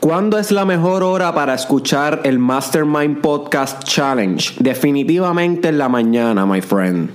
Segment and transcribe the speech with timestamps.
[0.00, 4.54] ¿Cuándo es la mejor hora para escuchar el Mastermind Podcast Challenge?
[4.58, 7.10] Definitivamente en la mañana, my friend.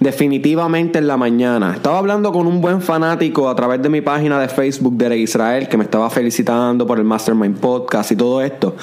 [0.00, 1.72] Definitivamente en la mañana.
[1.72, 5.68] Estaba hablando con un buen fanático a través de mi página de Facebook de Israel
[5.68, 8.74] que me estaba felicitando por el Mastermind Podcast y todo esto.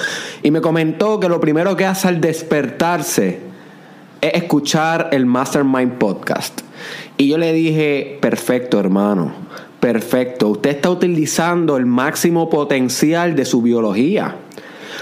[0.41, 3.41] Y me comentó que lo primero que hace al despertarse
[4.21, 6.62] es escuchar el Mastermind Podcast.
[7.18, 9.34] Y yo le dije, perfecto hermano,
[9.80, 10.50] perfecto.
[10.50, 14.36] Usted está utilizando el máximo potencial de su biología.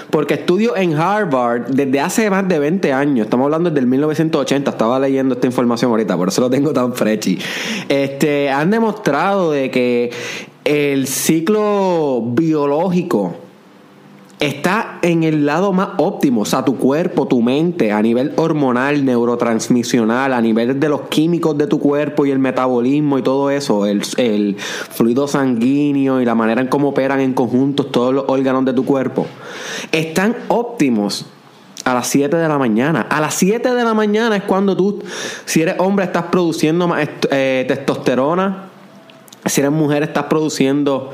[0.09, 4.71] Porque estudios en Harvard desde hace más de 20 años, estamos hablando desde el 1980,
[4.71, 7.39] estaba leyendo esta información ahorita, por eso lo tengo tan frechi.
[7.87, 10.11] Este, han demostrado de que
[10.63, 13.44] el ciclo biológico
[14.47, 19.03] está en el lado más óptimo, o sea, tu cuerpo, tu mente, a nivel hormonal,
[19.03, 23.85] neurotransmisional, a nivel de los químicos de tu cuerpo y el metabolismo y todo eso,
[23.85, 24.03] el,
[24.55, 28.85] fluido sanguíneo y la manera en cómo operan en conjunto todos los órganos de tu
[28.85, 29.25] cuerpo,
[29.91, 31.25] están óptimos
[31.83, 33.07] a las 7 de la mañana.
[33.09, 35.03] A las 7 de la mañana es cuando tú,
[35.45, 38.69] si eres hombre, estás produciendo más eh, testosterona.
[39.45, 41.11] Si eres mujer, estás produciendo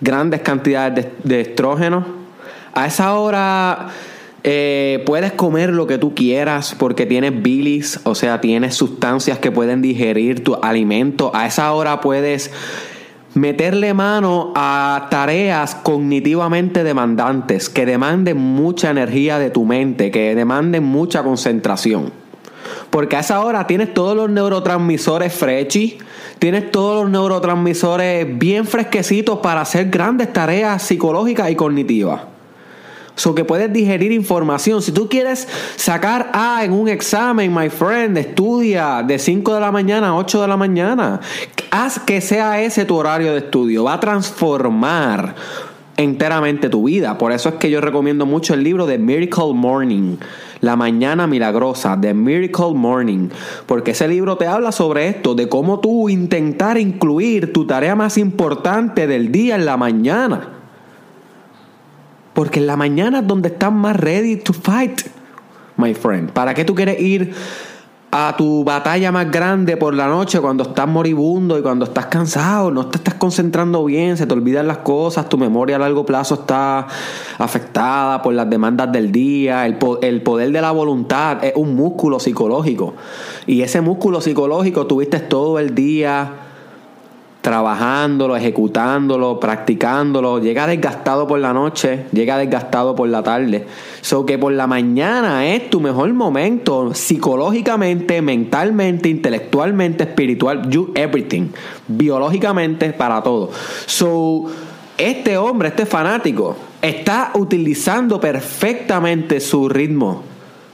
[0.00, 2.25] grandes cantidades de, de estrógeno.
[2.76, 3.88] A esa hora
[4.44, 9.50] eh, puedes comer lo que tú quieras porque tienes bilis, o sea, tienes sustancias que
[9.50, 11.30] pueden digerir tu alimento.
[11.34, 12.50] A esa hora puedes
[13.32, 20.84] meterle mano a tareas cognitivamente demandantes que demanden mucha energía de tu mente, que demanden
[20.84, 22.12] mucha concentración.
[22.90, 25.96] Porque a esa hora tienes todos los neurotransmisores frechi,
[26.38, 32.35] tienes todos los neurotransmisores bien fresquecitos para hacer grandes tareas psicológicas y cognitivas.
[33.16, 34.82] So que puedes digerir información.
[34.82, 39.72] Si tú quieres sacar A en un examen, my friend, estudia de 5 de la
[39.72, 41.20] mañana a 8 de la mañana.
[41.70, 43.84] Haz que sea ese tu horario de estudio.
[43.84, 45.34] Va a transformar
[45.96, 47.16] enteramente tu vida.
[47.18, 50.16] Por eso es que yo recomiendo mucho el libro de Miracle Morning.
[50.60, 53.28] La mañana milagrosa, The Miracle Morning,
[53.66, 58.16] porque ese libro te habla sobre esto, de cómo tú intentar incluir tu tarea más
[58.16, 60.48] importante del día en la mañana.
[62.36, 65.00] Porque en la mañana es donde estás más ready to fight,
[65.78, 66.30] my friend.
[66.32, 67.32] ¿Para qué tú quieres ir
[68.10, 72.70] a tu batalla más grande por la noche cuando estás moribundo y cuando estás cansado?
[72.70, 76.34] No te estás concentrando bien, se te olvidan las cosas, tu memoria a largo plazo
[76.34, 76.86] está
[77.38, 79.64] afectada por las demandas del día.
[79.64, 82.92] El, el poder de la voluntad es un músculo psicológico.
[83.46, 86.45] Y ese músculo psicológico tuviste todo el día
[87.46, 93.64] trabajándolo, ejecutándolo, practicándolo, llega desgastado por la noche, llega desgastado por la tarde.
[94.00, 101.50] So que por la mañana es tu mejor momento psicológicamente, mentalmente, intelectualmente, espiritual, you everything,
[101.86, 103.52] biológicamente para todo.
[103.86, 104.46] So
[104.98, 110.24] este hombre, este fanático, está utilizando perfectamente su ritmo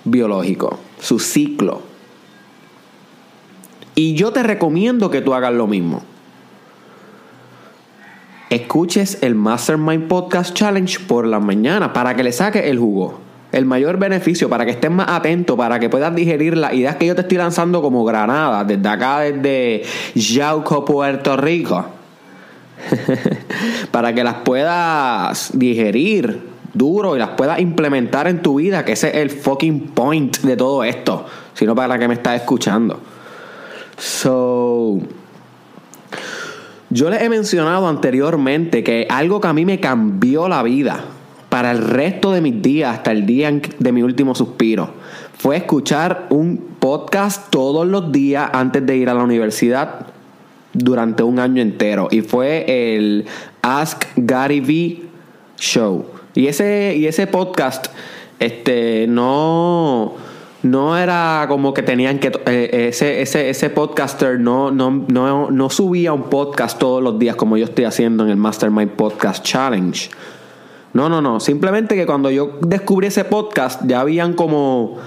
[0.04, 1.82] biológico, su ciclo.
[3.94, 6.04] Y yo te recomiendo que tú hagas lo mismo
[8.54, 13.18] escuches el Mastermind Podcast Challenge por la mañana para que le saques el jugo.
[13.50, 17.06] El mayor beneficio para que estés más atento, para que puedas digerir las ideas que
[17.06, 21.86] yo te estoy lanzando como granada desde acá, desde Yauco, Puerto Rico.
[23.90, 26.42] para que las puedas digerir
[26.74, 30.56] duro y las puedas implementar en tu vida, que ese es el fucking point de
[30.56, 33.00] todo esto, sino para que me estás escuchando.
[33.96, 34.98] So,
[36.92, 41.04] yo les he mencionado anteriormente que algo que a mí me cambió la vida
[41.48, 44.90] para el resto de mis días, hasta el día de mi último suspiro,
[45.38, 50.06] fue escuchar un podcast todos los días antes de ir a la universidad
[50.74, 52.08] durante un año entero.
[52.10, 52.64] Y fue
[52.94, 53.24] el
[53.62, 55.02] Ask Gary V
[55.56, 56.06] Show.
[56.34, 57.86] Y ese, y ese podcast,
[58.38, 60.14] este, no
[60.62, 65.70] no era como que tenían que eh, ese, ese, ese podcaster no, no, no, no
[65.70, 70.10] subía un podcast todos los días como yo estoy haciendo en el Mastermind Podcast Challenge.
[70.92, 71.40] No, no, no.
[71.40, 74.98] Simplemente que cuando yo descubrí ese podcast ya habían como,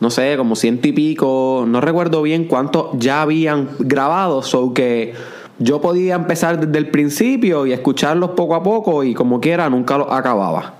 [0.00, 5.14] no sé, como ciento y pico, no recuerdo bien cuántos ya habían grabado, so que
[5.58, 9.98] yo podía empezar desde el principio y escucharlos poco a poco y como quiera nunca
[9.98, 10.74] los acababa.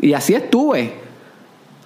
[0.00, 1.01] Y así estuve.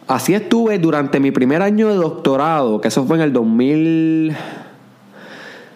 [0.09, 4.37] Así estuve durante mi primer año de doctorado, que eso fue en el 2000,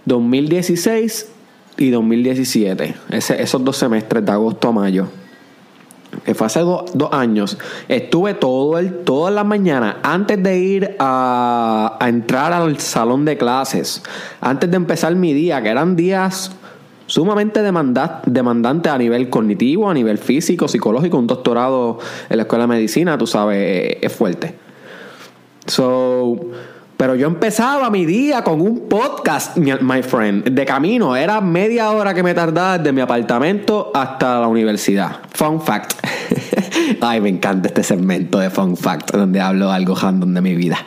[0.04, 1.32] 2016
[1.76, 5.08] y 2017, esos dos semestres de agosto a mayo.
[6.24, 7.56] Que fue hace dos años.
[7.88, 14.02] Estuve todo el, todas las mañanas, antes de ir a entrar al salón de clases,
[14.40, 16.52] antes de empezar mi día, que eran días
[17.10, 21.18] sumamente demanda- demandante a nivel cognitivo, a nivel físico, psicológico.
[21.18, 21.98] Un doctorado
[22.28, 24.54] en la escuela de medicina, tú sabes, eh, es fuerte.
[25.66, 26.36] So,
[26.96, 31.16] pero yo empezaba mi día con un podcast, my friend, de camino.
[31.16, 35.16] Era media hora que me tardaba desde mi apartamento hasta la universidad.
[35.32, 35.94] Fun fact.
[37.00, 40.78] Ay, me encanta este segmento de Fun Fact, donde hablo algo random de mi vida.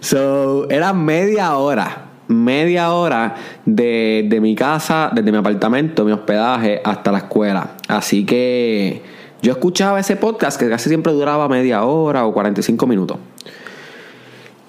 [0.00, 2.09] So, era media hora.
[2.30, 3.34] Media hora
[3.66, 7.72] de, de mi casa, desde mi apartamento, mi hospedaje, hasta la escuela.
[7.88, 9.02] Así que
[9.42, 13.18] yo escuchaba ese podcast que casi siempre duraba media hora o 45 minutos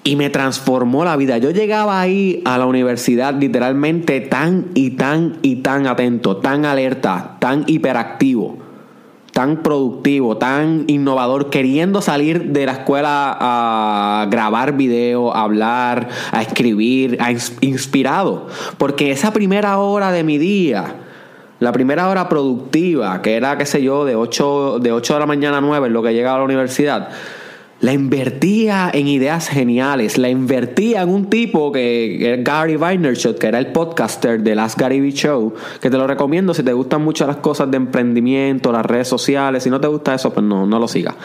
[0.04, 1.38] y me transformó la vida.
[1.38, 7.36] Yo llegaba ahí a la universidad literalmente tan y tan y tan atento, tan alerta,
[7.38, 8.58] tan hiperactivo,
[9.32, 16.42] tan productivo, tan innovador, queriendo salir de la escuela a grabar video, a hablar, a
[16.42, 18.46] escribir, a ins- inspirado.
[18.78, 20.96] Porque esa primera hora de mi día,
[21.60, 25.26] la primera hora productiva, que era, qué sé yo, de 8, de 8 de la
[25.26, 27.08] mañana a 9, en lo que llegaba a la universidad,
[27.82, 33.48] la invertía en ideas geniales, la invertía en un tipo que, era Gary Vaynerchuk, que
[33.48, 37.02] era el podcaster de Last Gary Vee Show, que te lo recomiendo si te gustan
[37.02, 40.64] mucho las cosas de emprendimiento, las redes sociales, si no te gusta eso, pues no,
[40.64, 41.16] no lo sigas.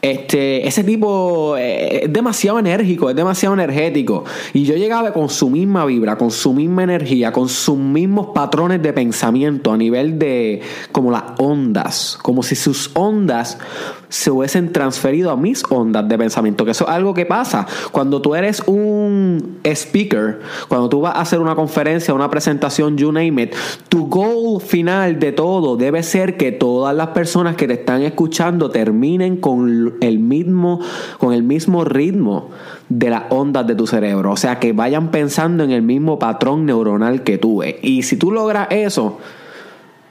[0.00, 4.24] Este, ese tipo eh, es demasiado enérgico, es demasiado energético.
[4.52, 8.80] Y yo llegaba con su misma vibra, con su misma energía, con sus mismos patrones
[8.80, 10.60] de pensamiento a nivel de
[10.92, 13.58] como las ondas, como si sus ondas
[14.08, 18.20] se hubiesen transferido a mis ondas de pensamiento, que eso es algo que pasa cuando
[18.20, 23.42] tú eres un speaker, cuando tú vas a hacer una conferencia, una presentación, you name
[23.42, 23.54] it,
[23.88, 28.70] tu goal final de todo debe ser que todas las personas que te están escuchando
[28.70, 30.80] terminen con el mismo
[31.18, 32.50] con el mismo ritmo
[32.88, 36.66] de las ondas de tu cerebro, o sea, que vayan pensando en el mismo patrón
[36.66, 37.62] neuronal que tú.
[37.82, 39.18] Y si tú logras eso,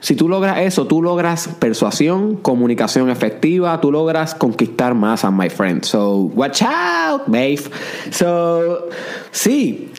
[0.00, 5.84] si tú logras eso, tú logras persuasión, comunicación efectiva, tú logras conquistar masas, my friend.
[5.84, 7.62] So, watch out, babe.
[8.10, 8.88] So,
[9.30, 9.90] sí,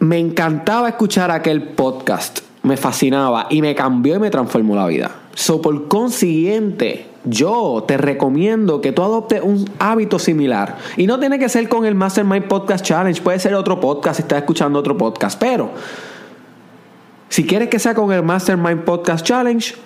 [0.00, 5.10] me encantaba escuchar aquel podcast, me fascinaba y me cambió y me transformó la vida.
[5.34, 10.78] So, por consiguiente, yo te recomiendo que tú adoptes un hábito similar.
[10.96, 14.22] Y no tiene que ser con el Mastermind Podcast Challenge, puede ser otro podcast si
[14.22, 15.70] estás escuchando otro podcast, pero
[17.30, 19.76] si quieres que sea con el Mastermind Podcast Challenge,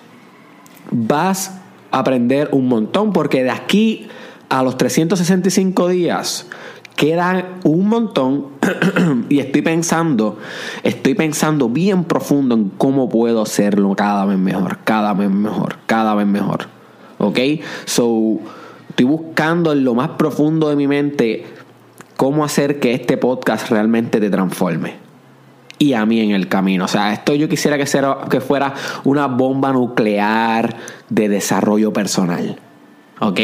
[0.89, 1.51] vas
[1.91, 4.07] a aprender un montón porque de aquí
[4.49, 6.47] a los 365 días
[6.95, 8.47] quedan un montón
[9.29, 10.39] y estoy pensando,
[10.81, 16.15] estoy pensando bien profundo en cómo puedo hacerlo cada vez mejor, cada vez mejor, cada
[16.15, 16.65] vez mejor.
[17.19, 17.37] ¿Ok?
[17.85, 18.39] So,
[18.89, 21.45] estoy buscando en lo más profundo de mi mente
[22.17, 25.04] cómo hacer que este podcast realmente te transforme
[25.77, 26.85] y a mí en el camino.
[26.85, 28.73] O sea, esto yo quisiera que, sea, que fuera
[29.03, 30.75] una bomba nuclear
[31.09, 32.59] de desarrollo personal.
[33.19, 33.39] ¿Ok?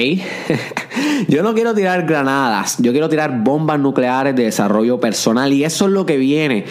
[1.29, 5.85] yo no quiero tirar granadas, yo quiero tirar bombas nucleares de desarrollo personal y eso
[5.85, 6.65] es lo que viene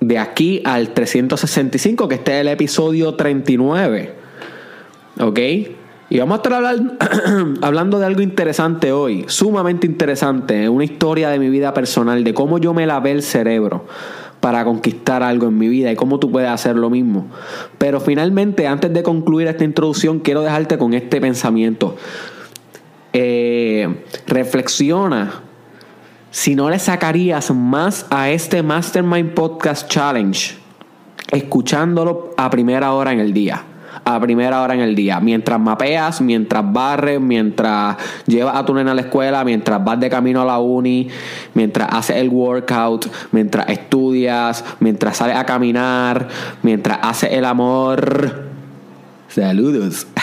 [0.00, 4.14] de aquí al 365, que este es el episodio 39.
[5.20, 5.38] ¿Ok?
[6.12, 6.98] Y vamos a estar hablar-
[7.62, 12.58] hablando de algo interesante hoy, sumamente interesante, una historia de mi vida personal, de cómo
[12.58, 13.86] yo me lavé el cerebro
[14.40, 17.26] para conquistar algo en mi vida y cómo tú puedes hacer lo mismo.
[17.78, 21.96] Pero finalmente, antes de concluir esta introducción, quiero dejarte con este pensamiento.
[23.12, 25.42] Eh, reflexiona
[26.30, 30.60] si no le sacarías más a este Mastermind Podcast Challenge
[31.30, 33.64] escuchándolo a primera hora en el día.
[34.14, 35.20] A primera hora en el día.
[35.20, 40.10] Mientras mapeas, mientras barres, mientras llevas a tu nena a la escuela, mientras vas de
[40.10, 41.08] camino a la uni,
[41.54, 46.28] mientras haces el workout, mientras estudias, mientras sales a caminar,
[46.62, 48.50] mientras haces el amor.
[49.28, 50.06] Saludos.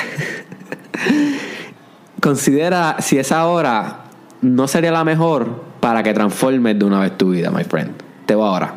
[2.22, 4.08] Considera si esa hora
[4.41, 7.91] no sería la mejor para que transformes de una vez tu vida, my friend.
[8.25, 8.75] Te voy ahora.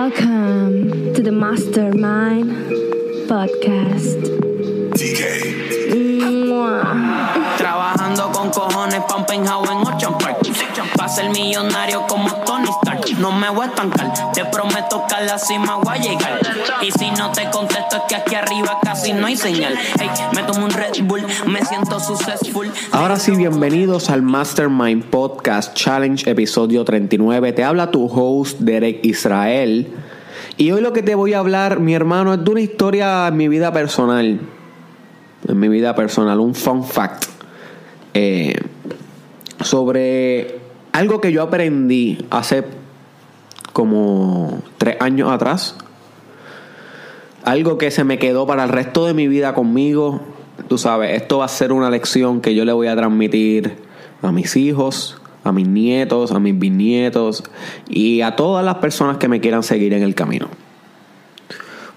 [0.00, 2.54] Welcome to the Mastermind
[3.26, 4.22] Podcast.
[7.58, 10.38] Trabajando con cojones un penthouse en Ocean Park
[10.96, 15.20] Pa' ser millonario como Tony Stark No me voy a estancar Te prometo que a
[15.22, 16.40] la cima voy a llegar
[16.82, 20.42] Y si no te contesto es que aquí arriba casi no hay señal Hey, me
[20.42, 26.84] tomo un Red Bull Me siento successful Ahora sí, bienvenidos al Mastermind Podcast Challenge, episodio
[26.84, 27.52] 39.
[27.52, 29.88] Te habla tu host, Derek Israel.
[30.56, 33.36] Y hoy lo que te voy a hablar, mi hermano, es de una historia en
[33.36, 34.40] mi vida personal.
[35.46, 37.26] En mi vida personal, un fun fact.
[38.14, 38.54] Eh,
[39.60, 40.58] sobre
[40.92, 42.64] algo que yo aprendí hace
[43.78, 45.76] como tres años atrás.
[47.44, 50.20] Algo que se me quedó para el resto de mi vida conmigo.
[50.66, 53.76] Tú sabes, esto va a ser una lección que yo le voy a transmitir
[54.20, 57.44] a mis hijos, a mis nietos, a mis bisnietos
[57.88, 60.48] y a todas las personas que me quieran seguir en el camino.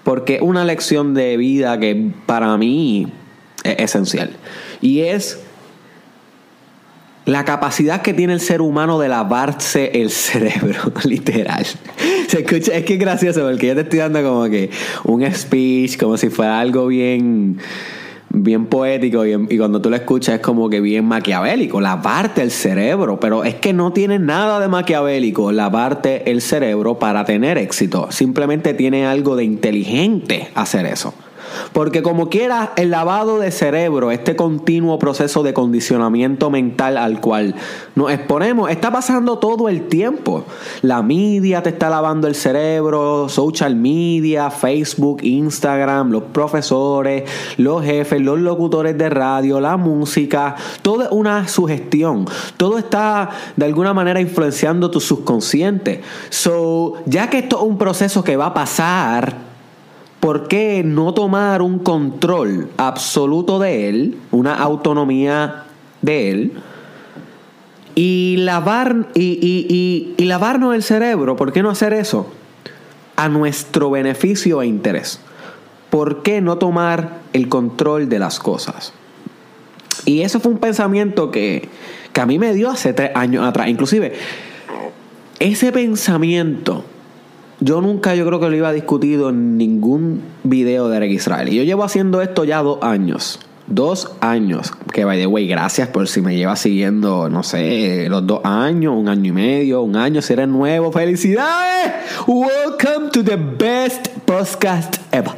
[0.04, 3.08] Porque una lección de vida que para mí
[3.64, 4.36] es esencial.
[4.80, 5.42] Y es
[7.24, 11.64] la capacidad que tiene el ser humano de lavarse el cerebro, literal.
[12.26, 14.70] Se escucha, es que es gracioso porque yo te estoy dando como que
[15.04, 17.58] un speech, como si fuera algo bien
[18.34, 22.50] bien poético y, y, cuando tú lo escuchas es como que bien maquiavélico, lavarte el
[22.50, 28.10] cerebro, pero es que no tiene nada de maquiavélico lavarte el cerebro para tener éxito,
[28.10, 31.12] simplemente tiene algo de inteligente hacer eso.
[31.72, 37.54] Porque como quiera, el lavado de cerebro, este continuo proceso de condicionamiento mental al cual
[37.94, 40.44] nos exponemos, está pasando todo el tiempo.
[40.82, 47.24] La media te está lavando el cerebro, social media, Facebook, Instagram, los profesores,
[47.56, 52.26] los jefes, los locutores de radio, la música, todo es una sugestión.
[52.56, 56.02] Todo está de alguna manera influenciando tu subconsciente.
[56.30, 59.51] So, ya que esto es un proceso que va a pasar,
[60.22, 65.64] ¿por qué no tomar un control absoluto de él, una autonomía
[66.00, 66.52] de él?
[67.96, 72.32] Y, lavar, y, lavarnos el cerebro, ¿por qué no hacer eso?
[73.16, 75.18] A nuestro beneficio e interés.
[75.90, 78.92] ¿Por qué no tomar el control de las cosas?
[80.04, 81.68] Y eso fue un pensamiento que,
[82.12, 83.66] que a mí me dio hace tres años atrás.
[83.66, 84.12] Inclusive,
[85.40, 86.84] ese pensamiento
[87.62, 91.48] yo nunca yo creo que lo iba discutido en ningún video de Eric Israel.
[91.48, 93.38] Y yo llevo haciendo esto ya dos años.
[93.68, 94.72] Dos años.
[94.92, 98.94] Que by the way, gracias por si me lleva siguiendo, no sé, los dos años,
[98.96, 100.90] un año y medio, un año, si eres nuevo.
[100.90, 101.92] ¡Felicidades!
[102.26, 105.32] Welcome to the best podcast ever.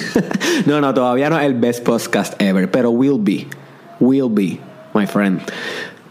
[0.66, 3.46] no, no, todavía no es el best podcast ever, pero will be.
[4.00, 4.58] Will be,
[4.94, 5.42] my friend.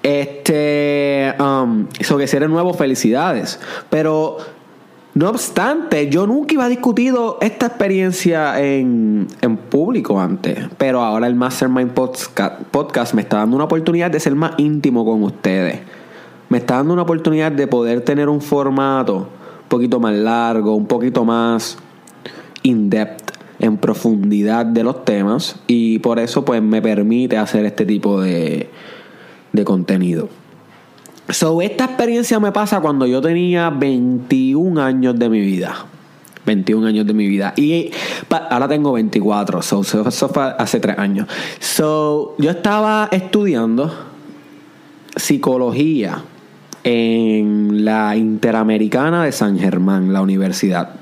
[0.04, 3.60] Este, um, eso que si eres nuevo, felicidades.
[3.90, 4.38] Pero
[5.16, 9.28] no obstante, yo nunca iba a discutido esta experiencia en,
[9.70, 14.54] público antes, pero ahora el Mastermind podcast, me está dando una oportunidad de ser más
[14.58, 15.80] íntimo con ustedes.
[16.50, 20.86] Me está dando una oportunidad de poder tener un formato un poquito más largo, un
[20.86, 21.78] poquito más
[22.64, 28.22] in-depth, en profundidad de los temas y por eso pues me permite hacer este tipo
[28.22, 28.70] de,
[29.52, 30.30] de contenido.
[31.32, 35.86] So, esta experiencia me pasa cuando yo tenía 21 años de mi vida.
[36.46, 37.54] 21 años de mi vida.
[37.56, 37.92] Y
[38.50, 39.62] ahora tengo 24.
[39.62, 41.28] So, eso fue hace 3 años.
[41.60, 43.94] So, yo estaba estudiando
[45.16, 46.24] psicología
[46.84, 50.96] en la Interamericana de San Germán, la universidad.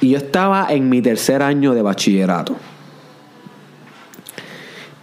[0.00, 2.56] Y yo estaba en mi tercer año de bachillerato.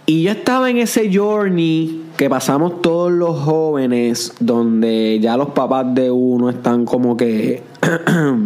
[0.06, 5.94] Y yo estaba en ese journey que pasamos todos los jóvenes, donde ya los papás
[5.94, 7.62] de uno están como que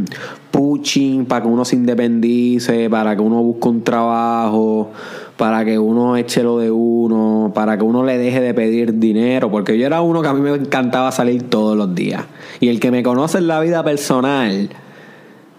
[0.53, 4.93] pushing para que uno se independice, para que uno busque un trabajo,
[5.37, 9.51] para que uno eche lo de uno, para que uno le deje de pedir dinero,
[9.51, 12.23] porque yo era uno que a mí me encantaba salir todos los días.
[12.61, 14.69] Y el que me conoce en la vida personal,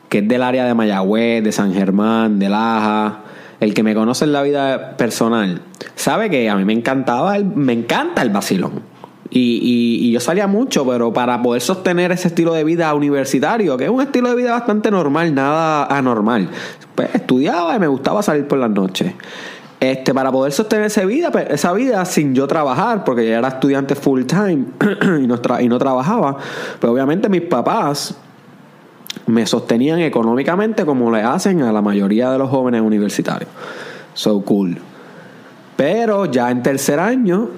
[0.08, 3.26] que es del área de Mayagüez, de San Germán, de Laja,
[3.60, 5.62] el que me conoce en la vida personal,
[5.96, 8.96] sabe que a mí me encantaba, el, me encanta el vacilón.
[9.38, 13.90] Y, yo salía mucho, pero para poder sostener ese estilo de vida universitario, que es
[13.90, 16.50] un estilo de vida bastante normal, nada anormal,
[16.94, 19.14] pues estudiaba y me gustaba salir por las noches.
[19.80, 23.50] Este, para poder sostener esa vida, pues, esa vida sin yo trabajar, porque ya era
[23.50, 24.66] estudiante full time
[25.22, 26.38] y, no y no trabajaba,
[26.80, 28.16] pues obviamente mis papás
[29.28, 33.50] me sostenían económicamente como le hacen a la mayoría de los jóvenes universitarios.
[34.14, 34.78] So cool.
[35.76, 37.50] Pero ya en tercer año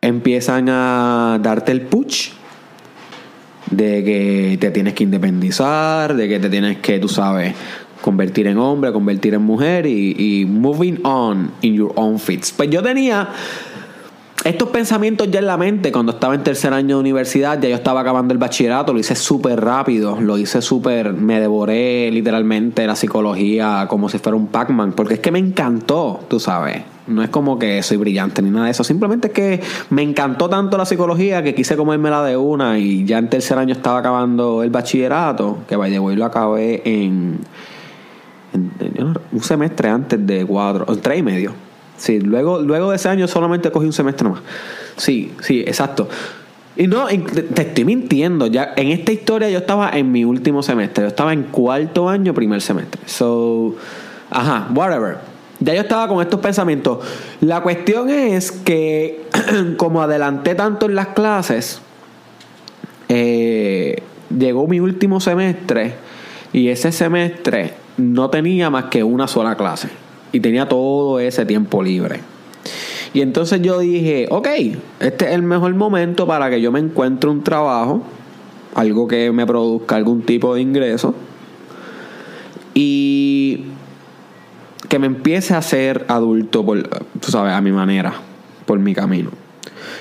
[0.00, 2.30] empiezan a darte el push
[3.70, 7.54] de que te tienes que independizar, de que te tienes que, tú sabes,
[8.00, 12.52] convertir en hombre, convertir en mujer y, y moving on in your own fits.
[12.52, 13.28] Pues yo tenía
[14.48, 17.74] estos pensamientos ya en la mente, cuando estaba en tercer año de universidad, ya yo
[17.74, 22.96] estaba acabando el bachillerato, lo hice súper rápido, lo hice súper, me devoré literalmente la
[22.96, 26.82] psicología como si fuera un Pac-Man, porque es que me encantó, tú sabes.
[27.06, 30.48] No es como que soy brillante ni nada de eso, simplemente es que me encantó
[30.48, 34.62] tanto la psicología que quise comérmela de una y ya en tercer año estaba acabando
[34.62, 37.40] el bachillerato, que vaya, voy lo acabé en,
[38.94, 41.67] un semestre antes de cuatro, tres y medio
[41.98, 44.40] Sí, luego, luego de ese año solamente cogí un semestre más.
[44.96, 46.08] Sí, sí, exacto.
[46.76, 48.46] Y no, te estoy mintiendo.
[48.46, 51.02] Ya en esta historia yo estaba en mi último semestre.
[51.02, 53.00] Yo estaba en cuarto año, primer semestre.
[53.06, 53.74] So,
[54.30, 55.18] ajá, whatever.
[55.58, 57.04] Ya yo estaba con estos pensamientos.
[57.40, 59.26] La cuestión es que,
[59.76, 61.80] como adelanté tanto en las clases,
[63.08, 64.00] eh,
[64.30, 65.94] llegó mi último semestre
[66.52, 69.88] y ese semestre no tenía más que una sola clase.
[70.32, 72.20] Y tenía todo ese tiempo libre.
[73.14, 74.48] Y entonces yo dije, ok,
[75.00, 78.02] este es el mejor momento para que yo me encuentre un trabajo,
[78.74, 81.14] algo que me produzca algún tipo de ingreso,
[82.74, 83.64] y
[84.88, 86.82] que me empiece a ser adulto, por,
[87.20, 88.12] tú sabes, a mi manera,
[88.66, 89.30] por mi camino.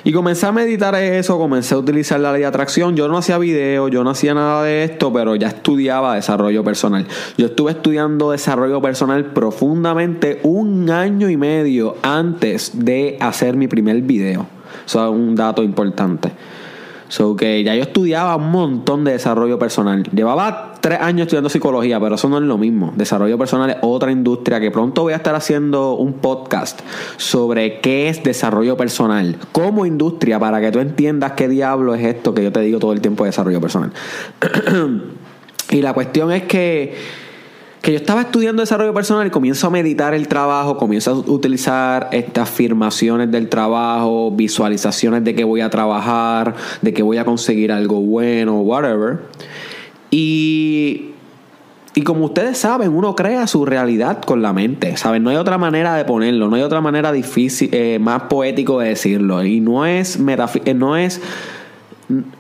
[0.04, 2.96] Y comencé a meditar eso, comencé a utilizar la ley de atracción.
[2.96, 7.06] Yo no hacía video, yo no hacía nada de esto, pero ya estudiaba desarrollo personal.
[7.38, 14.02] Yo estuve estudiando desarrollo personal profundamente un año y medio antes de hacer mi primer
[14.02, 14.48] video.
[14.86, 16.32] Eso es un dato importante.
[17.10, 20.04] So que ya yo estudiaba un montón de desarrollo personal.
[20.14, 22.94] Llevaba tres años estudiando psicología, pero eso no es lo mismo.
[22.96, 26.82] Desarrollo personal es otra industria que pronto voy a estar haciendo un podcast
[27.18, 32.34] sobre qué es desarrollo personal como industria para que tú entiendas qué diablo es esto
[32.34, 33.92] que yo te digo todo el tiempo de desarrollo personal.
[35.70, 36.96] y la cuestión es que
[37.88, 42.10] que yo estaba estudiando desarrollo personal y comienzo a meditar el trabajo, comienzo a utilizar
[42.12, 47.72] estas afirmaciones del trabajo, visualizaciones de que voy a trabajar, de que voy a conseguir
[47.72, 49.20] algo bueno, whatever.
[50.12, 51.12] Y,
[51.94, 54.96] y como ustedes saben, uno crea su realidad con la mente.
[55.20, 58.90] No hay otra manera de ponerlo, no hay otra manera difícil, eh, más poético de
[58.90, 59.44] decirlo.
[59.44, 60.20] Y no es,
[60.66, 61.22] eh, no es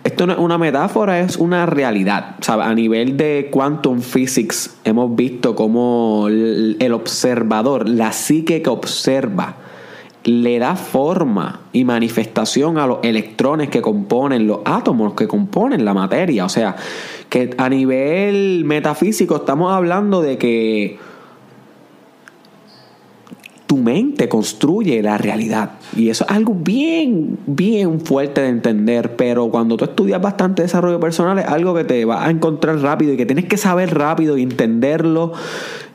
[0.05, 2.35] esto no es una metáfora, es una realidad.
[2.41, 2.63] ¿sabe?
[2.63, 9.55] A nivel de quantum physics hemos visto cómo el observador, la psique que observa,
[10.27, 15.93] le da forma y manifestación a los electrones que componen, los átomos que componen la
[15.93, 16.43] materia.
[16.43, 16.75] O sea,
[17.29, 20.99] que a nivel metafísico estamos hablando de que
[23.67, 25.71] tu mente construye la realidad.
[25.95, 29.15] Y eso es algo bien, bien fuerte de entender.
[29.15, 33.13] Pero cuando tú estudias bastante desarrollo personal, es algo que te vas a encontrar rápido
[33.13, 35.31] y que tienes que saber rápido y entenderlo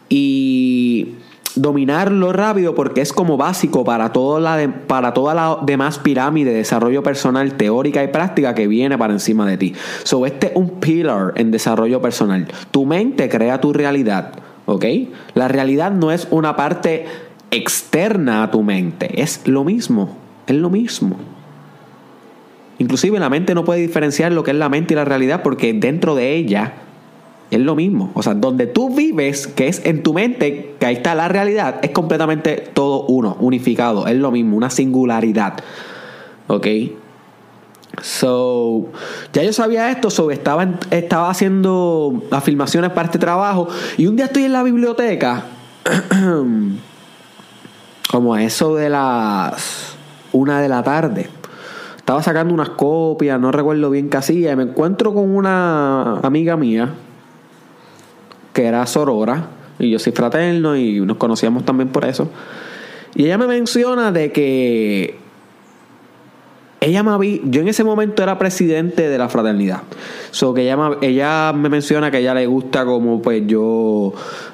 [0.09, 1.17] y
[1.57, 6.51] dominarlo rápido porque es como básico para toda la, de- para toda la demás pirámide
[6.51, 9.75] de desarrollo personal teórica y práctica que viene para encima de ti.
[10.05, 12.49] So, este es un pillar en desarrollo personal.
[12.71, 14.33] Tu mente crea tu realidad,
[14.67, 14.85] ¿ok?
[15.35, 17.07] La realidad no es una parte
[17.51, 21.17] externa a tu mente, es lo mismo, es lo mismo.
[22.79, 25.73] Inclusive la mente no puede diferenciar lo que es la mente y la realidad porque
[25.73, 26.73] dentro de ella
[27.57, 28.11] es lo mismo.
[28.15, 31.81] O sea, donde tú vives, que es en tu mente, que ahí está la realidad,
[31.83, 35.59] es completamente todo uno, unificado, es lo mismo, una singularidad.
[36.47, 36.67] ¿Ok?
[38.01, 38.87] So,
[39.35, 44.25] ya yo sabía esto, so estaba, estaba haciendo afirmaciones para este trabajo y un día
[44.25, 45.45] estoy en la biblioteca,
[48.11, 49.95] como a eso de las
[50.33, 51.29] una de la tarde.
[51.99, 56.57] Estaba sacando unas copias, no recuerdo bien qué hacía, y me encuentro con una amiga
[56.57, 56.95] mía
[58.53, 62.31] que era sorora y yo soy fraterno y nos conocíamos también por eso.
[63.15, 65.17] Y ella me menciona de que
[66.81, 69.83] ella me había, yo en ese momento era presidente de la fraternidad.
[70.33, 74.13] So que ella me, ella me menciona que a ella le gusta como pues yo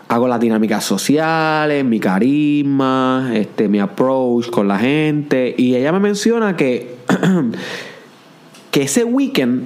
[0.08, 6.00] hago las dinámicas sociales, mi carisma, este mi approach con la gente y ella me
[6.00, 6.96] menciona que
[8.70, 9.64] que ese weekend,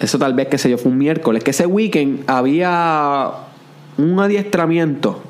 [0.00, 3.49] eso tal vez que sé yo fue un miércoles, que ese weekend había
[3.98, 5.22] un adiestramiento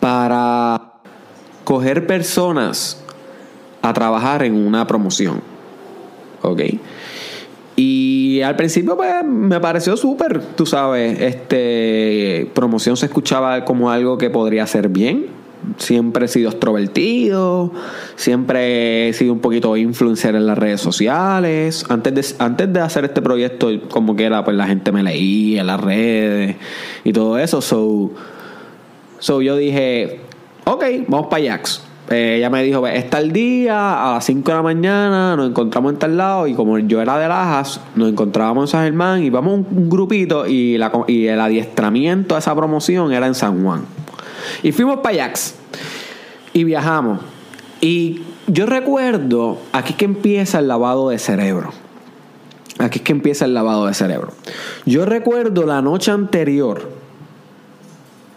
[0.00, 0.92] para
[1.64, 3.02] coger personas
[3.82, 5.40] a trabajar en una promoción.
[6.42, 6.62] ¿Ok?
[7.76, 14.18] Y al principio pues me pareció súper, tú sabes, este promoción se escuchaba como algo
[14.18, 15.26] que podría ser bien.
[15.76, 17.72] Siempre he sido extrovertido,
[18.16, 21.84] siempre he sido un poquito influencer en las redes sociales.
[21.88, 25.60] Antes de, antes de hacer este proyecto, como que era, pues la gente me leía
[25.60, 26.56] en las redes
[27.04, 27.60] y todo eso.
[27.60, 28.12] So,
[29.18, 30.20] so yo dije,
[30.64, 31.82] ok, vamos para Jax.
[32.10, 35.92] Eh, ella me dijo, es tal día, a las 5 de la mañana, nos encontramos
[35.92, 36.46] en tal lado.
[36.46, 39.90] Y como yo era de Lajas, nos encontrábamos en San Germán y vamos un, un
[39.90, 40.46] grupito.
[40.46, 43.97] Y, la, y el adiestramiento a esa promoción era en San Juan.
[44.62, 45.54] Y fuimos para Jax.
[46.52, 47.20] Y viajamos.
[47.80, 51.70] Y yo recuerdo, aquí es que empieza el lavado de cerebro.
[52.78, 54.32] Aquí es que empieza el lavado de cerebro.
[54.86, 56.90] Yo recuerdo la noche anterior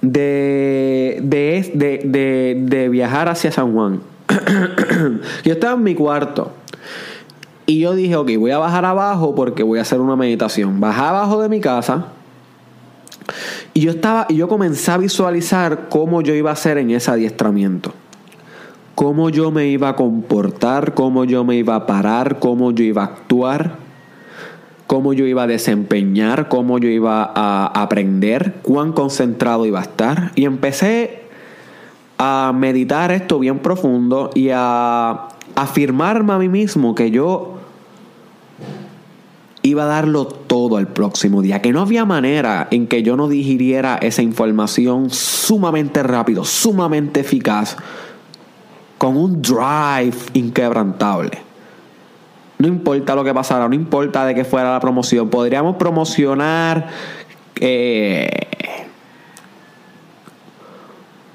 [0.01, 1.71] de, de,
[2.03, 4.01] de, de, viajar hacia San Juan.
[5.43, 6.53] yo estaba en mi cuarto
[7.65, 10.79] Y yo dije, ok, voy a bajar abajo porque voy a hacer una meditación.
[10.79, 12.07] Bajé abajo de mi casa.
[13.73, 17.11] Y yo estaba, y yo comencé a visualizar cómo yo iba a hacer en ese
[17.11, 17.93] adiestramiento.
[18.95, 23.03] Cómo yo me iba a comportar, cómo yo me iba a parar, cómo yo iba
[23.03, 23.77] a actuar,
[24.85, 30.31] cómo yo iba a desempeñar, cómo yo iba a aprender, cuán concentrado iba a estar.
[30.35, 31.21] Y empecé
[32.17, 37.60] a meditar esto bien profundo y a afirmarme a mí mismo que yo
[39.63, 43.27] iba a darlo todo el próximo día, que no había manera en que yo no
[43.27, 47.77] digiriera esa información sumamente rápido, sumamente eficaz,
[48.97, 51.39] con un drive inquebrantable.
[52.57, 56.87] No importa lo que pasara, no importa de qué fuera la promoción, podríamos promocionar
[57.59, 58.29] eh,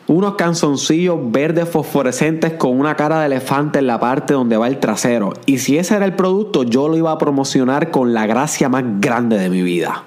[0.09, 4.79] unos canzoncillos verdes fosforescentes con una cara de elefante en la parte donde va el
[4.79, 5.33] trasero.
[5.47, 8.85] Y si ese era el producto, yo lo iba a promocionar con la gracia más
[9.01, 10.05] grande de mi vida.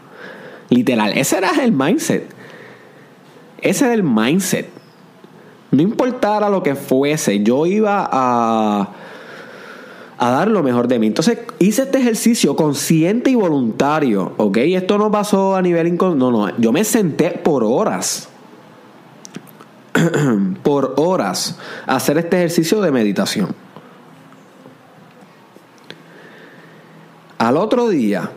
[0.70, 2.30] Literal, ese era el mindset.
[3.62, 4.70] Ese era el mindset.
[5.72, 8.90] No importara lo que fuese, yo iba a,
[10.18, 11.08] a dar lo mejor de mí.
[11.08, 14.58] Entonces hice este ejercicio consciente y voluntario, ¿ok?
[14.58, 16.26] Esto no pasó a nivel inconsciente.
[16.26, 18.30] No, no, yo me senté por horas
[20.64, 23.56] por horas hacer este ejercicio de meditación.
[27.38, 28.32] Al otro día,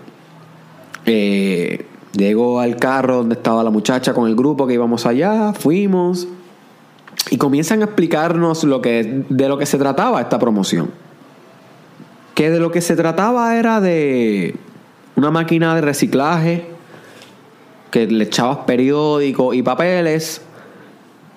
[1.06, 6.28] eh, llego al carro donde estaba la muchacha con el grupo que íbamos allá, fuimos
[7.30, 10.90] y comienzan a explicarnos lo que, de lo que se trataba esta promoción.
[12.34, 14.56] Que de lo que se trataba era de
[15.16, 16.66] una máquina de reciclaje
[17.90, 20.42] que le echabas periódicos y papeles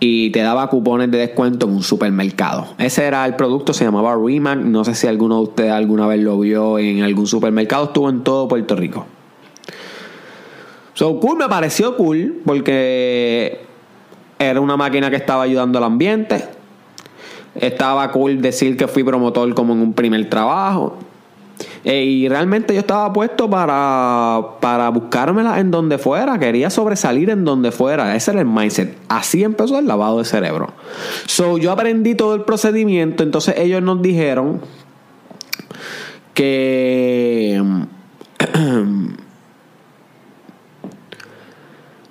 [0.08, 2.68] y te daba cupones de descuento en un supermercado.
[2.78, 4.60] Ese era el producto, se llamaba Remac.
[4.60, 7.86] No sé si alguno de ustedes alguna vez lo vio en algún supermercado.
[7.86, 9.08] Estuvo en todo Puerto Rico.
[10.94, 13.62] So cool, me pareció cool porque
[14.38, 16.46] era una máquina que estaba ayudando al ambiente.
[17.56, 21.00] Estaba cool decir que fui promotor como en un primer trabajo.
[21.86, 26.40] Eh, y realmente yo estaba puesto para, para buscármela en donde fuera.
[26.40, 28.16] Quería sobresalir en donde fuera.
[28.16, 28.98] Ese era el mindset.
[29.08, 30.74] Así empezó el lavado de cerebro.
[31.28, 33.22] So, yo aprendí todo el procedimiento.
[33.22, 34.62] Entonces ellos nos dijeron
[36.34, 37.62] que...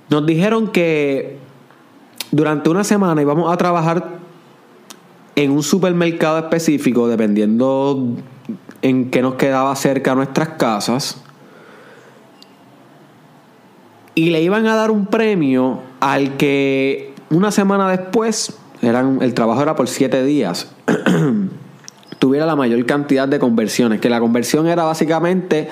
[0.09, 1.39] nos dijeron que
[2.31, 4.19] durante una semana íbamos a trabajar
[5.35, 8.17] en un supermercado específico, dependiendo
[8.85, 11.17] en que nos quedaba cerca a nuestras casas.
[14.15, 19.63] Y le iban a dar un premio al que una semana después, eran, el trabajo
[19.63, 20.71] era por siete días,
[22.19, 24.03] tuviera la mayor cantidad de conversiones.
[24.03, 25.71] Que la conversión era básicamente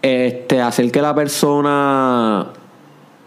[0.00, 2.52] este, hacer que la persona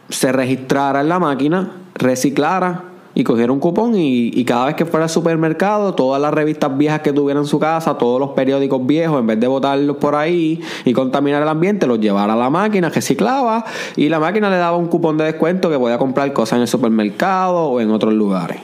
[0.08, 2.87] se registrara en la máquina, reciclara
[3.18, 7.02] y cogiera un cupón y, cada vez que fuera al supermercado, todas las revistas viejas
[7.02, 10.62] que tuviera en su casa, todos los periódicos viejos, en vez de botarlos por ahí
[10.86, 14.78] y contaminar el ambiente, los llevara a la máquina, reciclaba y la máquina le daba
[14.78, 18.60] un cupón de descuento que podía comprar cosas en el supermercado o en otros lugares.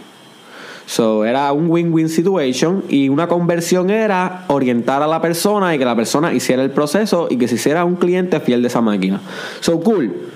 [0.86, 5.86] So, era un win-win situation y una conversión era orientar a la persona y que
[5.86, 9.20] la persona hiciera el proceso y que se hiciera un cliente fiel de esa máquina.
[9.62, 10.33] So, cool.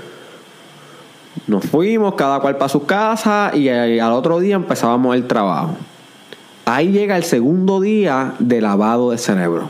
[1.45, 5.75] Nos fuimos, cada cual para su casa y al otro día empezábamos el trabajo.
[6.65, 9.69] Ahí llega el segundo día de lavado de cerebro.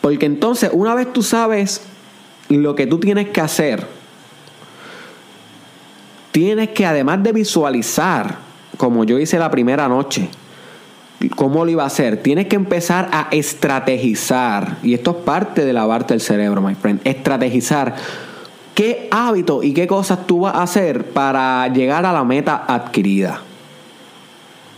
[0.00, 1.82] Porque entonces, una vez tú sabes
[2.48, 3.86] lo que tú tienes que hacer,
[6.32, 8.36] tienes que además de visualizar,
[8.76, 10.28] como yo hice la primera noche,
[11.34, 14.76] cómo lo iba a hacer, tienes que empezar a estrategizar.
[14.82, 17.00] Y esto es parte de lavarte el cerebro, my friend.
[17.04, 17.96] Estrategizar
[18.78, 23.40] ¿Qué hábitos y qué cosas tú vas a hacer para llegar a la meta adquirida?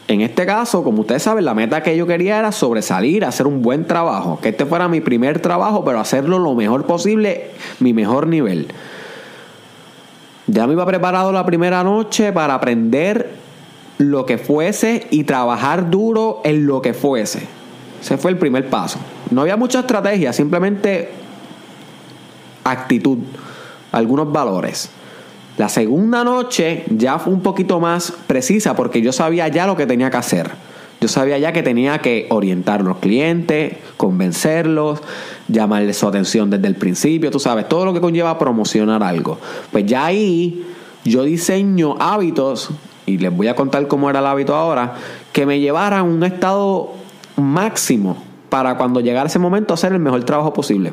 [0.08, 3.60] En este caso, como ustedes saben, la meta que yo quería era sobresalir, hacer un
[3.60, 4.38] buen trabajo.
[4.40, 8.68] Que este fuera mi primer trabajo, pero hacerlo lo mejor posible, mi mejor nivel.
[10.46, 13.34] Ya me iba preparado la primera noche para aprender
[13.98, 17.46] lo que fuese y trabajar duro en lo que fuese.
[18.00, 18.98] Ese fue el primer paso.
[19.30, 21.10] No había mucha estrategia, simplemente
[22.64, 23.18] actitud
[23.92, 24.90] algunos valores.
[25.59, 29.87] La segunda noche ya fue un poquito más precisa porque yo sabía ya lo que
[29.87, 30.50] tenía que hacer.
[31.00, 35.00] Yo sabía ya que tenía que orientar a los clientes, convencerlos,
[35.48, 39.38] llamarles su atención desde el principio, tú sabes, todo lo que conlleva promocionar algo.
[39.72, 40.66] Pues ya ahí
[41.05, 42.70] yo diseño hábitos,
[43.07, 44.94] y les voy a contar cómo era el hábito ahora,
[45.33, 46.92] que me llevaran a un estado
[47.37, 50.92] máximo para cuando llegara ese momento hacer el mejor trabajo posible.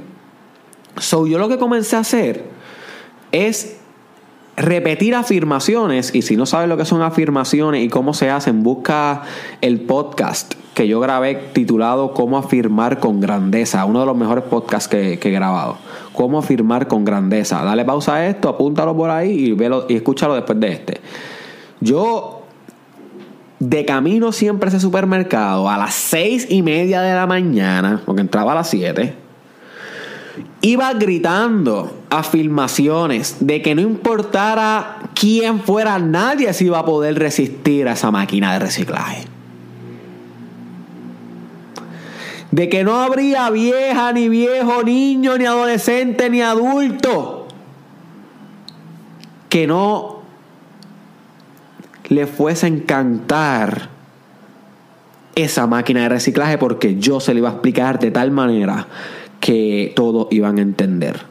[0.99, 2.56] So, yo lo que comencé a hacer
[3.31, 3.77] es
[4.57, 9.21] repetir afirmaciones y si no sabes lo que son afirmaciones y cómo se hacen, busca
[9.61, 14.87] el podcast que yo grabé titulado Cómo afirmar con grandeza, uno de los mejores podcasts
[14.87, 15.77] que, que he grabado.
[16.13, 17.63] Cómo afirmar con grandeza.
[17.63, 21.01] Dale pausa a esto, apúntalo por ahí y, velo, y escúchalo después de este.
[21.79, 22.41] Yo
[23.59, 28.21] de camino siempre a ese supermercado a las seis y media de la mañana, porque
[28.21, 29.15] entraba a las siete,
[30.61, 37.87] iba gritando afirmaciones de que no importara quién fuera, nadie se iba a poder resistir
[37.87, 39.25] a esa máquina de reciclaje.
[42.51, 47.47] De que no habría vieja, ni viejo, niño, ni adolescente, ni adulto
[49.49, 50.21] que no
[52.09, 53.89] le fuese a encantar
[55.35, 58.87] esa máquina de reciclaje porque yo se le iba a explicar de tal manera
[59.39, 61.21] que todos iban a entender.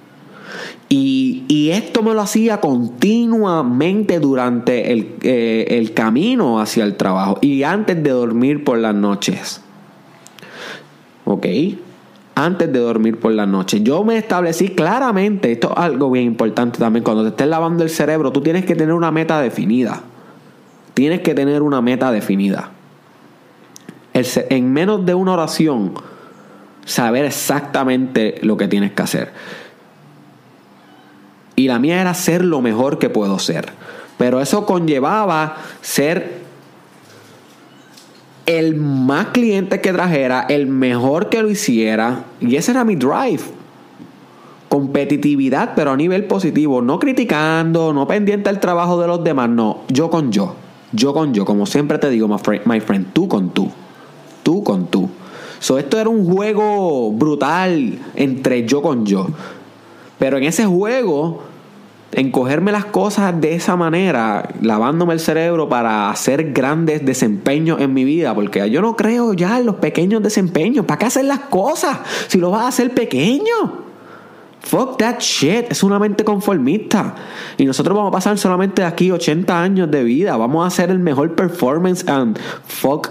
[0.88, 7.38] Y, y, esto me lo hacía continuamente durante el, eh, el, camino hacia el trabajo
[7.40, 9.60] y antes de dormir por las noches.
[11.24, 11.46] ¿Ok?
[12.36, 13.82] Antes de dormir por las noches.
[13.82, 17.90] Yo me establecí claramente, esto es algo bien importante también, cuando te estés lavando el
[17.90, 20.02] cerebro, tú tienes que tener una meta definida.
[20.94, 22.70] Tienes que tener una meta definida.
[24.14, 25.92] En menos de una oración,
[26.86, 29.32] saber exactamente lo que tienes que hacer.
[31.56, 33.66] Y la mía era ser lo mejor que puedo ser.
[34.16, 36.46] Pero eso conllevaba ser
[38.46, 42.24] el más cliente que trajera, el mejor que lo hiciera.
[42.40, 43.42] Y ese era mi drive.
[44.68, 46.82] Competitividad, pero a nivel positivo.
[46.82, 49.48] No criticando, no pendiente del trabajo de los demás.
[49.48, 50.54] No, yo con yo.
[50.92, 51.44] Yo con yo.
[51.44, 53.70] Como siempre te digo, my friend, my friend tú con tú.
[54.42, 55.10] Tú con tú.
[55.58, 59.28] So, esto era un juego brutal entre yo con yo.
[60.18, 61.42] Pero en ese juego,
[62.12, 67.92] en cogerme las cosas de esa manera, lavándome el cerebro para hacer grandes desempeños en
[67.92, 70.86] mi vida, porque yo no creo ya en los pequeños desempeños.
[70.86, 73.86] ¿Para qué hacer las cosas si lo vas a hacer pequeño?
[74.60, 77.14] Fuck that shit, es una mente conformista.
[77.56, 80.36] Y nosotros vamos a pasar solamente aquí 80 años de vida.
[80.36, 83.10] Vamos a hacer el mejor performance and fuck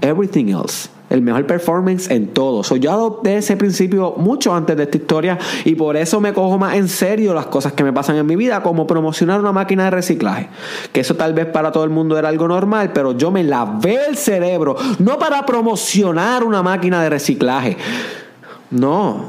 [0.00, 2.62] everything else el mejor performance en todo.
[2.76, 6.76] Yo adopté ese principio mucho antes de esta historia y por eso me cojo más
[6.76, 9.90] en serio las cosas que me pasan en mi vida, como promocionar una máquina de
[9.90, 10.48] reciclaje.
[10.92, 14.06] Que eso tal vez para todo el mundo era algo normal, pero yo me lavé
[14.08, 17.76] el cerebro, no para promocionar una máquina de reciclaje,
[18.70, 19.24] no,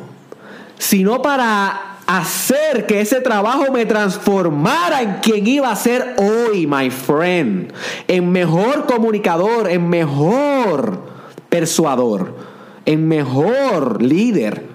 [0.77, 6.89] sino para hacer que ese trabajo me transformara en quien iba a ser hoy, my
[6.89, 7.71] friend,
[8.07, 11.18] en mejor comunicador, en mejor
[11.49, 12.35] persuador,
[12.85, 14.67] en mejor líder.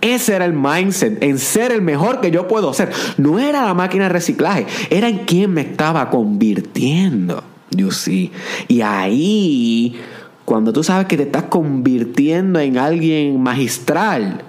[0.00, 2.92] Ese era el mindset, en ser el mejor que yo puedo ser.
[3.16, 7.42] No era la máquina de reciclaje, era en quien me estaba convirtiendo.
[7.70, 8.30] You see.
[8.68, 9.98] Y ahí,
[10.44, 14.42] cuando tú sabes que te estás convirtiendo en alguien magistral,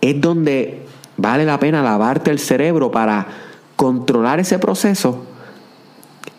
[0.00, 0.86] es donde
[1.18, 3.26] vale la pena lavarte el cerebro para
[3.76, 5.26] controlar ese proceso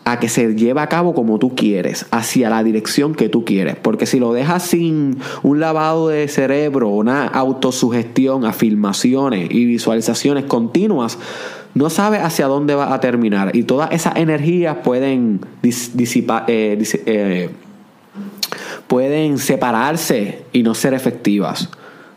[0.03, 3.75] a que se lleve a cabo como tú quieres, hacia la dirección que tú quieres.
[3.75, 11.17] Porque si lo dejas sin un lavado de cerebro, una autosugestión, afirmaciones y visualizaciones continuas,
[11.73, 13.55] no sabes hacia dónde va a terminar.
[13.55, 17.49] Y todas esas energías pueden disipar, eh, eh,
[18.87, 21.69] pueden separarse y no ser efectivas.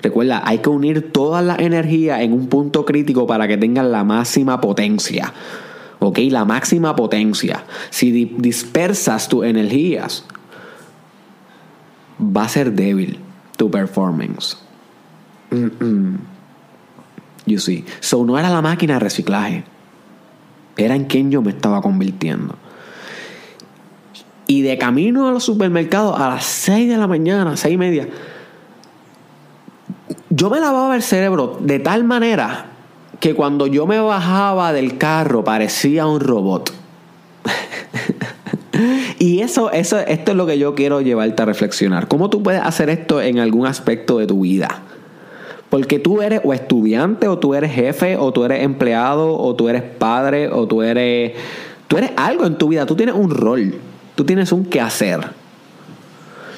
[0.02, 4.04] Recuerda, hay que unir todas las energías en un punto crítico para que tengan la
[4.04, 5.32] máxima potencia.
[6.04, 6.18] ¿Ok?
[6.30, 7.64] La máxima potencia.
[7.90, 10.24] Si dispersas tus energías,
[12.20, 13.18] va a ser débil
[13.56, 14.58] tu performance.
[17.46, 17.84] You see.
[18.00, 19.64] So no era la máquina de reciclaje.
[20.76, 22.56] Era en quien yo me estaba convirtiendo.
[24.46, 28.08] Y de camino a los supermercados a las 6 de la mañana, 6 y media,
[30.28, 32.73] yo me lavaba el cerebro de tal manera
[33.20, 36.72] que cuando yo me bajaba del carro parecía un robot.
[39.18, 42.09] y eso, eso, esto es lo que yo quiero llevarte a reflexionar.
[42.09, 44.83] ¿Cómo tú puedes hacer esto en algún aspecto de tu vida?
[45.70, 49.68] Porque tú eres o estudiante, o tú eres jefe, o tú eres empleado, o tú
[49.68, 51.33] eres padre, o tú eres.
[51.88, 53.74] Tú eres algo en tu vida, tú tienes un rol,
[54.14, 55.20] tú tienes un quehacer.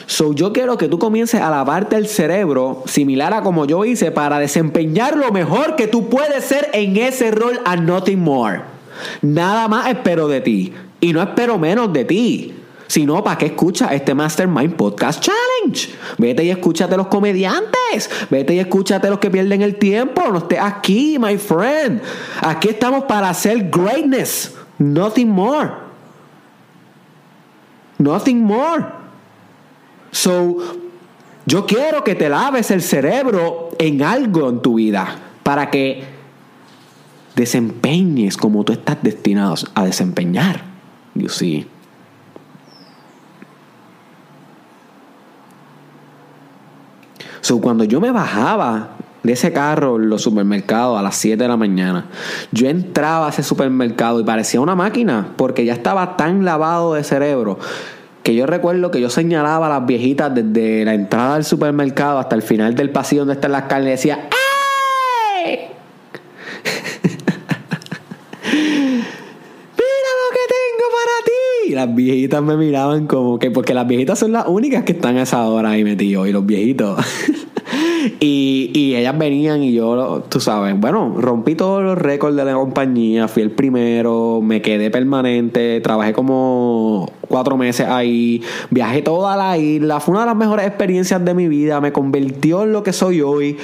[0.07, 4.13] So, yo quiero que tú comiences a lavarte el cerebro, similar a como yo hice,
[4.13, 8.63] para desempeñar lo mejor que tú puedes ser en ese rol and nothing more.
[9.21, 10.73] Nada más espero de ti.
[11.01, 12.55] Y no espero menos de ti.
[12.87, 15.93] Si no, ¿para qué escuchas este Mastermind Podcast Challenge?
[16.19, 18.09] Vete y escúchate los comediantes.
[18.31, 20.23] Vete y escúchate los que pierden el tiempo.
[20.31, 22.01] No estés aquí, my friend.
[22.41, 24.55] Aquí estamos para hacer greatness.
[24.79, 25.71] Nothing more.
[27.99, 28.96] Nothing more.
[30.11, 30.59] So,
[31.47, 36.05] yo quiero que te laves el cerebro en algo en tu vida para que
[37.37, 40.63] desempeñes como tú estás destinado a desempeñar.
[41.15, 41.69] You see.
[47.41, 51.49] So, cuando yo me bajaba de ese carro en los supermercados a las 7 de
[51.49, 52.07] la mañana,
[52.51, 57.05] yo entraba a ese supermercado y parecía una máquina porque ya estaba tan lavado de
[57.05, 57.59] cerebro
[58.27, 62.35] que yo recuerdo que yo señalaba a las viejitas desde la entrada del supermercado hasta
[62.35, 64.29] el final del pasillo donde están las carnes y decía
[65.45, 65.53] ¡Ay!
[68.53, 71.71] ¡Mira lo que tengo para ti!
[71.71, 75.19] Y las viejitas me miraban como que, porque las viejitas son las únicas que están
[75.19, 76.99] a esa hora ahí metidos, y los viejitos.
[78.19, 82.55] y, y ellas venían y yo, tú sabes, bueno, rompí todos los récords de la
[82.55, 89.59] compañía, fui el primero, me quedé permanente, trabajé como cuatro meses ahí, viajé toda la
[89.59, 92.93] isla, fue una de las mejores experiencias de mi vida, me convirtió en lo que
[92.93, 93.57] soy hoy,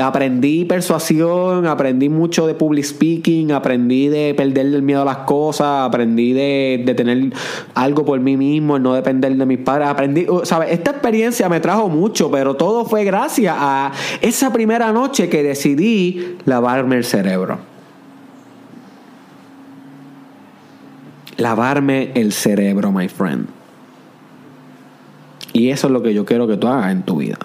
[0.00, 5.86] aprendí persuasión, aprendí mucho de public speaking, aprendí de perder el miedo a las cosas,
[5.86, 7.32] aprendí de, de tener
[7.74, 10.72] algo por mí mismo, no depender de mis padres, aprendí, ¿sabes?
[10.72, 16.36] Esta experiencia me trajo mucho, pero todo fue gracias a esa primera noche que decidí
[16.44, 17.73] lavarme el cerebro.
[21.36, 23.48] Lavarme el cerebro, my friend.
[25.52, 27.38] Y eso es lo que yo quiero que tú hagas en tu vida.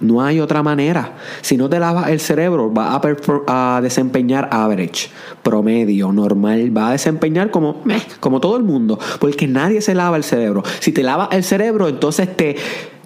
[0.00, 1.12] No hay otra manera.
[1.42, 3.00] Si no te lavas el cerebro, vas
[3.46, 5.10] a, a, desempeñar average,
[5.44, 6.76] promedio, normal.
[6.76, 7.82] Va a desempeñar como,
[8.18, 8.98] como todo el mundo.
[9.20, 10.64] Porque nadie se lava el cerebro.
[10.80, 12.56] Si te lavas el cerebro, entonces te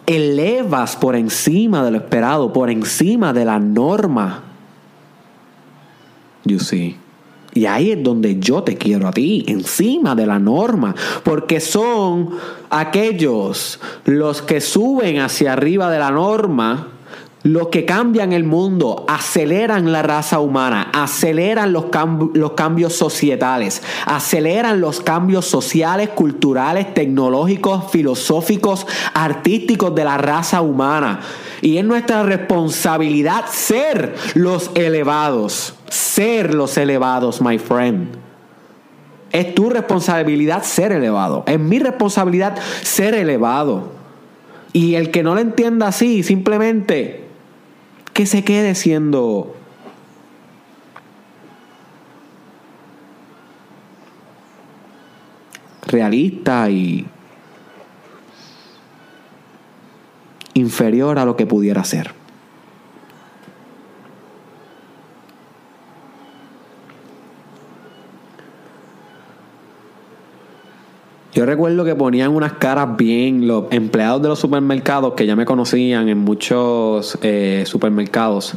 [0.06, 4.44] elevas por encima de lo esperado, por encima de la norma.
[6.44, 6.96] You see.
[7.56, 12.30] Y ahí es donde yo te quiero a ti, encima de la norma, porque son
[12.68, 16.88] aquellos los que suben hacia arriba de la norma,
[17.44, 21.86] los que cambian el mundo, aceleran la raza humana, aceleran los,
[22.34, 31.20] los cambios societales, aceleran los cambios sociales, culturales, tecnológicos, filosóficos, artísticos de la raza humana.
[31.62, 35.75] Y es nuestra responsabilidad ser los elevados.
[35.88, 38.16] Ser los elevados, my friend.
[39.32, 41.44] Es tu responsabilidad ser elevado.
[41.46, 43.92] Es mi responsabilidad ser elevado.
[44.72, 47.24] Y el que no lo entienda así, simplemente
[48.12, 49.54] que se quede siendo
[55.86, 57.06] realista y
[60.54, 62.25] inferior a lo que pudiera ser.
[71.36, 75.44] Yo recuerdo que ponían unas caras bien, los empleados de los supermercados que ya me
[75.44, 78.54] conocían en muchos eh, supermercados,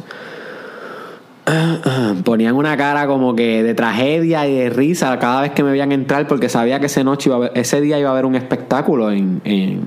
[2.24, 5.92] ponían una cara como que de tragedia y de risa cada vez que me veían
[5.92, 8.34] entrar porque sabía que esa noche iba a haber, ese día iba a haber un
[8.34, 9.82] espectáculo en, en,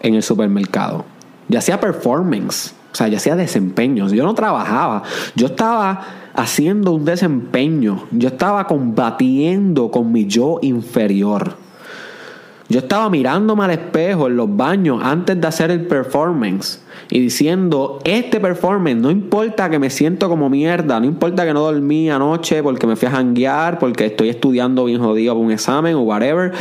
[0.00, 1.06] en el supermercado.
[1.48, 4.12] Ya hacía performance, o sea, ya hacía desempeños.
[4.12, 5.02] Yo no trabajaba,
[5.34, 8.04] yo estaba haciendo un desempeño.
[8.12, 11.56] Yo estaba combatiendo con mi yo inferior.
[12.68, 17.98] Yo estaba mirándome al espejo en los baños antes de hacer el performance y diciendo,
[18.04, 22.62] este performance, no importa que me siento como mierda, no importa que no dormí anoche
[22.62, 26.52] porque me fui a janguear, porque estoy estudiando bien jodido para un examen o whatever.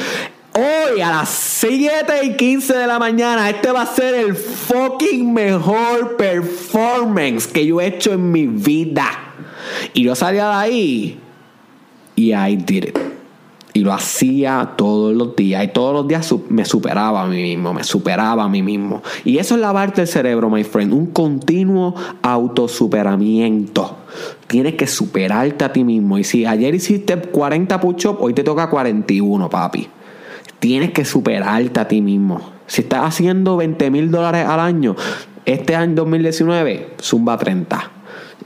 [0.54, 1.92] Hoy a las 7
[2.24, 7.80] y 15 de la mañana, este va a ser el fucking mejor performance que yo
[7.80, 9.27] he hecho en mi vida.
[9.94, 11.20] Y yo salía de ahí
[12.18, 12.98] y I did it.
[13.74, 15.64] Y lo hacía todos los días.
[15.64, 19.04] Y todos los días me superaba a mí mismo, me superaba a mí mismo.
[19.24, 20.92] Y eso es lavarte el cerebro, my friend.
[20.94, 23.98] Un continuo autosuperamiento.
[24.48, 26.18] Tienes que superarte a ti mismo.
[26.18, 29.88] Y si ayer hiciste 40 push-ups, hoy te toca 41, papi.
[30.60, 32.42] Tienes que superarte a ti mismo.
[32.66, 34.96] Si estás haciendo 20 mil dólares al año,
[35.46, 37.92] este año 2019, zumba 30.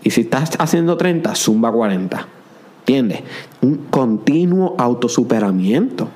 [0.03, 2.27] Y si estás haciendo 30, zumba 40.
[2.79, 3.21] ¿Entiendes?
[3.61, 6.09] Un continuo autosuperamiento.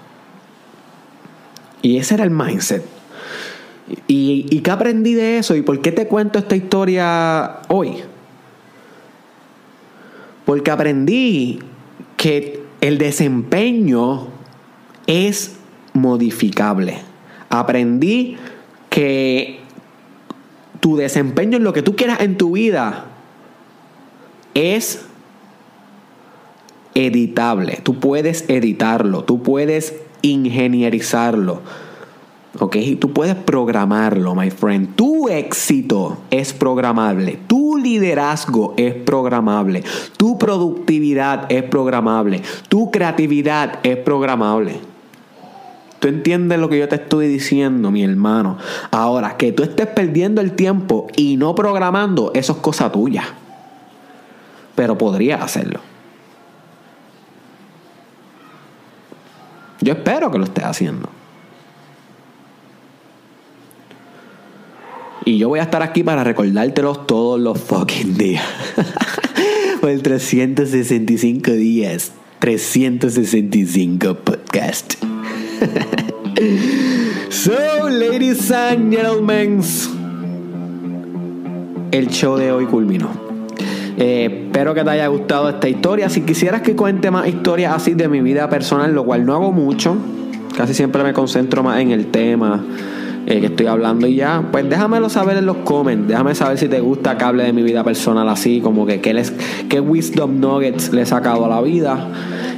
[1.82, 2.84] Y ese era el mindset.
[4.08, 5.56] ¿Y, ¿Y qué aprendí de eso?
[5.56, 7.98] ¿Y por qué te cuento esta historia hoy?
[10.46, 11.60] Porque aprendí
[12.18, 14.28] que el desempeño
[15.06, 15.58] es
[15.94, 16.98] modificable.
[17.50, 18.38] Aprendí
[18.90, 19.60] que
[20.80, 23.06] tu desempeño en lo que tú quieras en tu vida
[24.56, 25.06] es
[26.96, 27.80] editable.
[27.84, 29.94] Tú puedes editarlo, tú puedes
[30.24, 31.62] ingenierizarlo.
[32.60, 32.78] ¿Ok?
[33.00, 34.96] Tú puedes programarlo, my friend.
[34.96, 37.38] Tu éxito es programable.
[37.48, 39.84] Tu liderazgo es programable.
[40.16, 42.42] Tu productividad es programable.
[42.70, 44.80] Tu creatividad es programable.
[46.00, 48.58] ¿Tú entiendes lo que yo te estoy diciendo, mi hermano?
[48.92, 53.24] Ahora, que tú estés perdiendo el tiempo y no programando, eso es cosa tuya.
[54.76, 55.80] Pero podrías hacerlo.
[59.82, 61.10] Yo espero que lo estés haciendo.
[65.26, 68.44] Y yo voy a estar aquí para recordártelos todos los fucking días.
[69.82, 72.12] Por el 365 días.
[72.40, 74.94] 365 podcast.
[77.30, 79.62] so, ladies and gentlemen,
[81.92, 83.25] el show de hoy culminó.
[83.98, 86.10] Eh, espero que te haya gustado esta historia.
[86.10, 89.52] Si quisieras que cuente más historias así de mi vida personal, lo cual no hago
[89.52, 89.98] mucho,
[90.58, 92.64] casi siempre me concentro más en el tema
[93.26, 96.08] eh, que estoy hablando y ya, pues déjamelo saber en los comments.
[96.08, 99.14] Déjame saber si te gusta que hable de mi vida personal así, como que qué,
[99.14, 99.32] les,
[99.70, 102.08] qué wisdom nuggets le he sacado a la vida.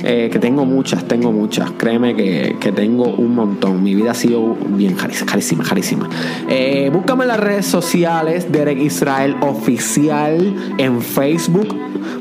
[0.03, 1.71] Eh, que tengo muchas, tengo muchas.
[1.71, 3.81] Créeme que, que, tengo un montón.
[3.81, 6.07] Mi vida ha sido bien carísima, carísima.
[6.49, 11.75] Eh, búscame en las redes sociales, Derek Israel Oficial, en Facebook.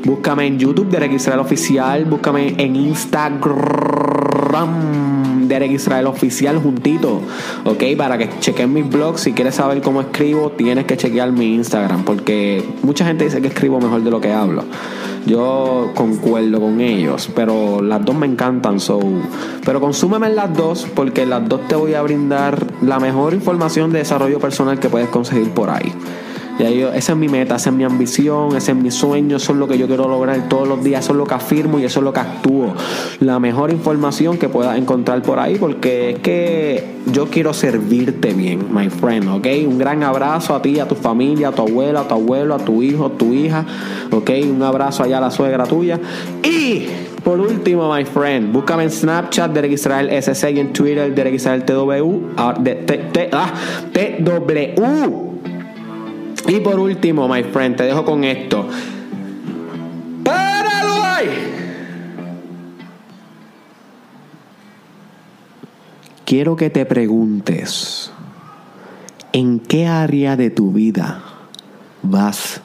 [0.05, 2.05] Búscame en YouTube, Derek Israel Oficial.
[2.05, 3.47] Búscame en Instagram.
[5.47, 7.21] Derek Israel Oficial juntito,
[7.65, 7.83] ¿ok?
[7.97, 9.21] Para que chequen mis blogs.
[9.21, 13.47] Si quieres saber cómo escribo, tienes que chequear mi Instagram, porque mucha gente dice que
[13.47, 14.63] escribo mejor de lo que hablo.
[15.25, 18.99] Yo concuerdo con ellos, pero las dos me encantan, so.
[19.65, 23.91] Pero consúmeme en las dos, porque las dos te voy a brindar la mejor información
[23.91, 25.91] de desarrollo personal que puedes conseguir por ahí.
[26.59, 29.67] Esa es mi meta, esa es mi ambición, ese es mi sueño, eso es lo
[29.67, 32.03] que yo quiero lograr todos los días, eso es lo que afirmo y eso es
[32.03, 32.73] lo que actúo.
[33.19, 38.73] La mejor información que puedas encontrar por ahí, porque es que yo quiero servirte bien,
[38.73, 39.47] my friend, ¿ok?
[39.67, 42.57] Un gran abrazo a ti, a tu familia, a tu abuela, a tu abuelo, a
[42.57, 43.63] tu hijo, a tu hija,
[44.11, 44.31] ¿ok?
[44.51, 45.99] Un abrazo allá a la suegra tuya.
[46.43, 46.87] Y
[47.23, 51.63] por último, my friend, búscame en Snapchat, Derek Israel SC y en Twitter, Derek Israel
[51.63, 52.33] TW.
[52.35, 52.55] Ah,
[53.93, 55.26] TW.
[56.47, 58.67] Y por último, my friend, te dejo con esto.
[60.23, 61.53] ¡Páralo ahí!
[66.25, 68.11] Quiero que te preguntes,
[69.33, 71.21] ¿en qué área de tu vida
[72.01, 72.61] vas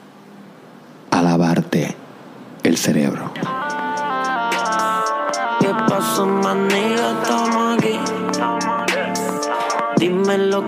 [1.11, 1.95] a lavarte
[2.63, 3.33] el cerebro?
[5.61, 6.43] ¿Qué pasó.
[10.03, 10.65] Dime los